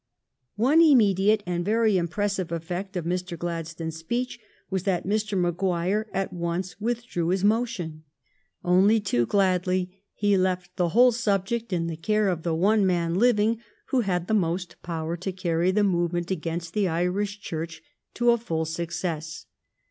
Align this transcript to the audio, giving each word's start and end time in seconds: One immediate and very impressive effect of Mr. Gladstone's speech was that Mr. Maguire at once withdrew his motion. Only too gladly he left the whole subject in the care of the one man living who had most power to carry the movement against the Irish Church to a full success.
One 0.55 0.81
immediate 0.81 1.43
and 1.45 1.63
very 1.63 1.95
impressive 1.95 2.51
effect 2.51 2.97
of 2.97 3.05
Mr. 3.05 3.37
Gladstone's 3.37 3.97
speech 3.97 4.39
was 4.71 4.81
that 4.81 5.05
Mr. 5.05 5.37
Maguire 5.39 6.07
at 6.11 6.33
once 6.33 6.81
withdrew 6.81 7.27
his 7.27 7.43
motion. 7.43 8.03
Only 8.65 8.99
too 8.99 9.27
gladly 9.27 10.01
he 10.15 10.37
left 10.39 10.75
the 10.75 10.89
whole 10.89 11.11
subject 11.11 11.71
in 11.71 11.85
the 11.85 11.97
care 11.97 12.29
of 12.29 12.41
the 12.41 12.55
one 12.55 12.83
man 12.83 13.13
living 13.13 13.59
who 13.89 13.99
had 14.01 14.27
most 14.33 14.81
power 14.81 15.15
to 15.17 15.31
carry 15.31 15.69
the 15.69 15.83
movement 15.83 16.31
against 16.31 16.73
the 16.73 16.87
Irish 16.87 17.39
Church 17.39 17.83
to 18.15 18.31
a 18.31 18.39
full 18.39 18.65
success. 18.65 19.45